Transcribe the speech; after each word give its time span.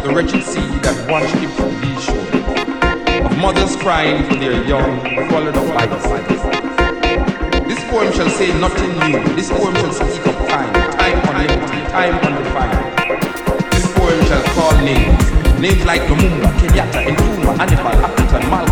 the 0.00 0.08
wretched 0.08 0.42
sea 0.42 0.64
that 0.80 0.96
washed 1.10 1.36
it 1.36 1.52
from 1.52 1.68
the 1.84 1.92
shore. 2.00 3.28
Of 3.28 3.36
mothers 3.36 3.76
crying 3.76 4.24
for 4.24 4.36
their 4.36 4.64
young, 4.64 5.04
swallowed 5.28 5.54
up 5.54 5.68
by 5.76 5.84
the 5.84 6.00
This 7.68 7.78
poem 7.92 8.10
shall 8.14 8.30
say 8.30 8.48
nothing 8.58 8.88
new. 9.04 9.20
This 9.36 9.50
poem 9.52 9.74
shall 9.76 9.92
speak 9.92 10.26
of 10.26 10.36
time, 10.48 10.72
time 10.96 11.20
unlimited, 11.28 11.84
time 11.92 12.16
undefined. 12.24 12.88
This 13.72 13.86
poem 13.92 14.16
shall 14.24 14.42
call 14.56 14.72
names, 14.80 15.60
names 15.60 15.84
like 15.84 16.00
Lumumba, 16.08 16.48
Kenyatta, 16.56 17.12
Nkrumah, 17.12 17.58
Hannibal, 17.60 17.92
Akhenaton, 18.00 18.48
Malcolm, 18.48 18.71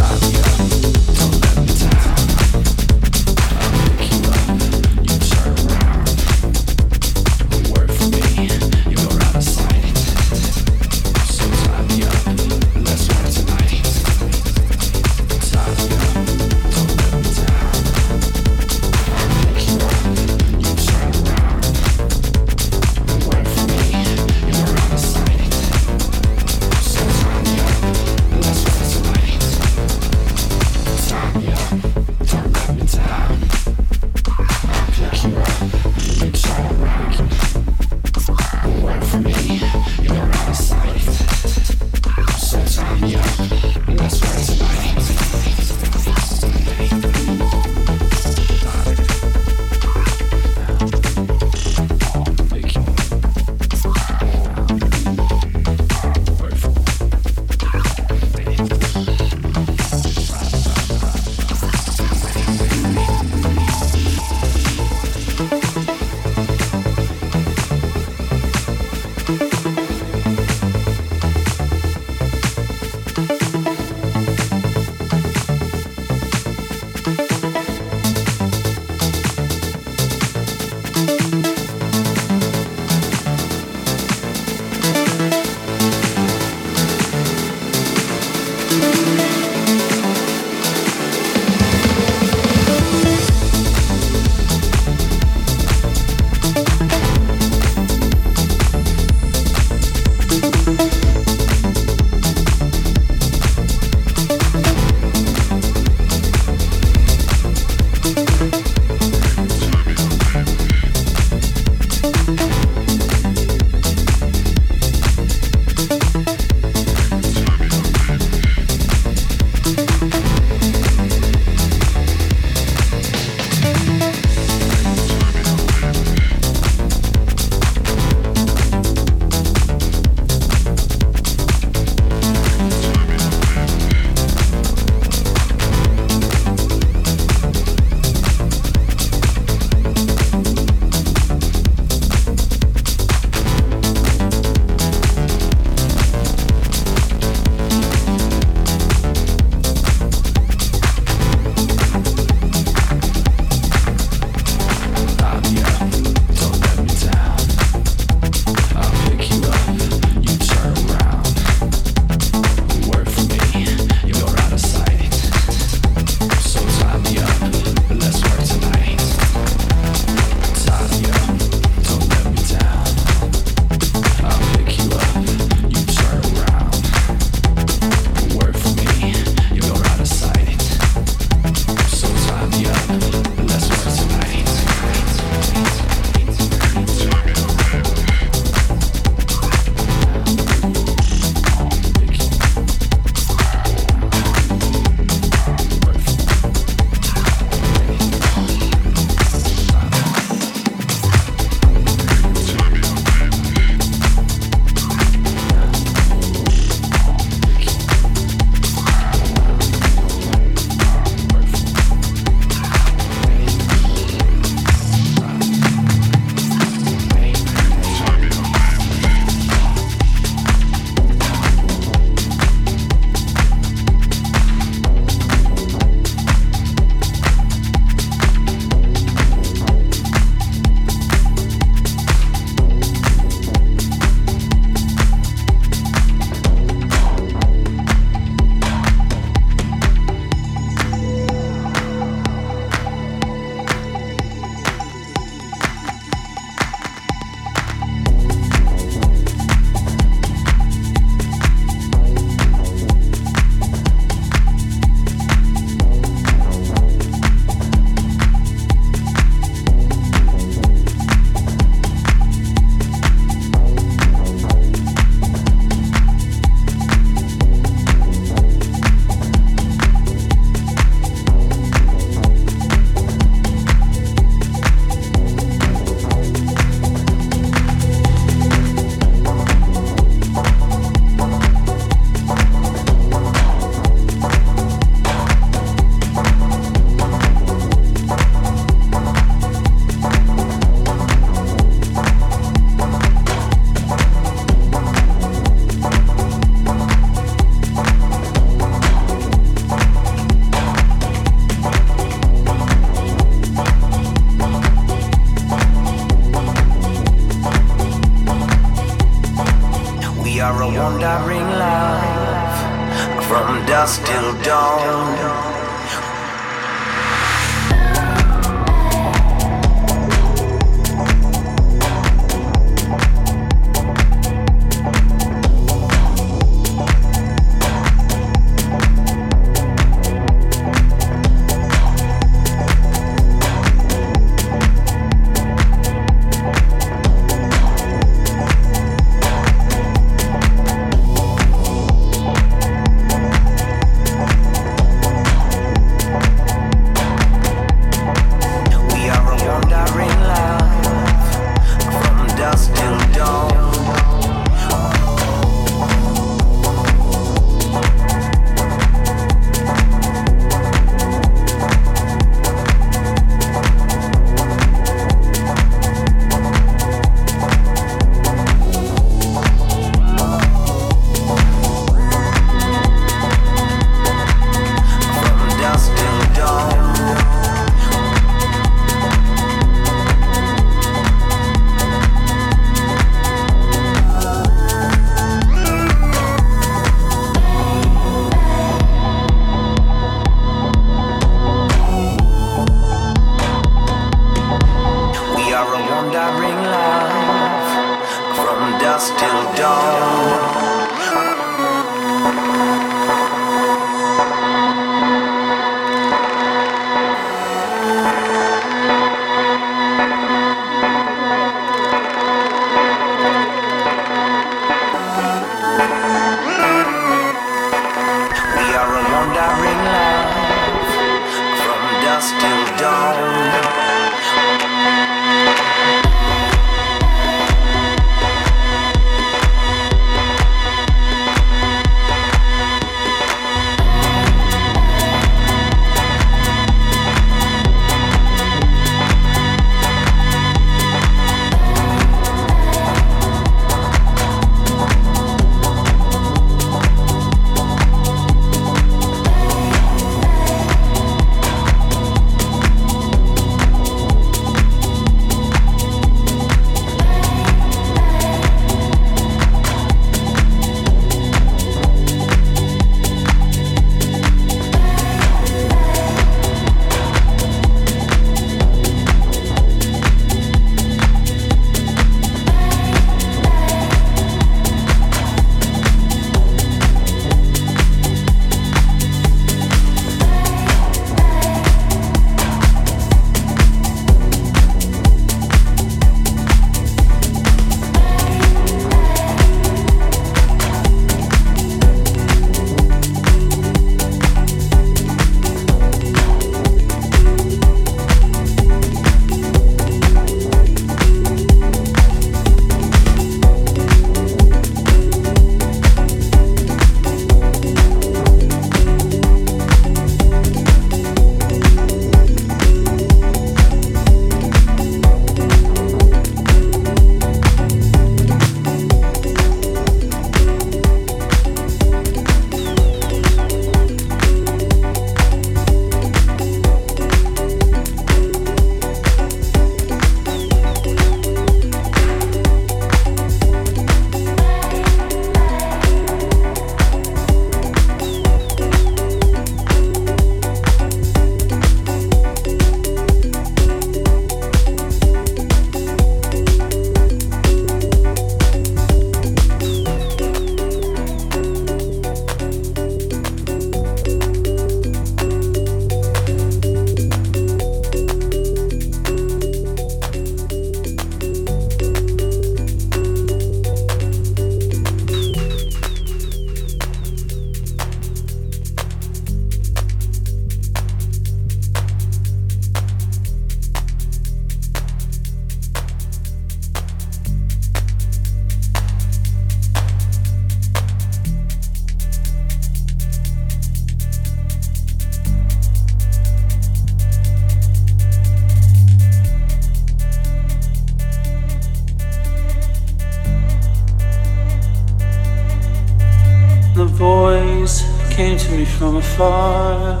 far, 599.16 600.00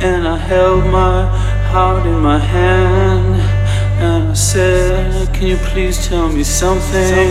and 0.00 0.26
I 0.26 0.36
held 0.36 0.84
my 0.86 1.24
heart 1.70 2.06
in 2.06 2.18
my 2.20 2.38
hand, 2.38 3.34
and 4.00 4.30
I 4.30 4.34
said, 4.34 5.32
Can 5.34 5.46
you 5.46 5.56
please 5.56 6.06
tell 6.06 6.28
me 6.28 6.44
something, 6.44 7.30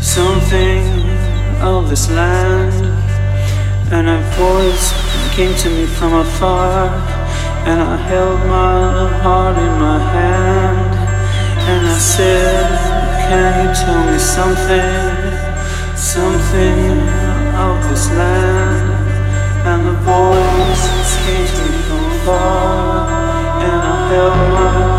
something, 0.00 1.06
of 1.60 1.88
this 1.88 2.10
land. 2.10 2.84
And 3.92 4.08
a 4.08 4.20
voice 4.36 4.92
came 5.34 5.54
to 5.56 5.68
me 5.70 5.86
from 5.86 6.12
afar, 6.14 6.88
and 7.66 7.80
I 7.80 7.96
held 7.96 8.40
my 8.40 9.08
heart 9.22 9.56
in 9.56 9.74
my 9.80 9.98
hand. 9.98 10.94
And 11.70 11.86
I 11.86 11.98
said, 11.98 12.66
Can 13.28 13.68
you 13.68 13.74
tell 13.74 14.02
me 14.10 14.18
something, 14.18 15.96
something 15.96 17.00
of 17.56 17.88
this 17.88 18.10
land? 18.10 18.85
And 19.68 19.84
the 19.84 19.90
voice 19.90 21.16
came 21.26 21.42
me 21.42 21.82
from 21.88 22.04
afar, 22.12 23.10
and 23.66 23.82
I 23.82 24.08
held 24.10 24.36
my 24.52 24.95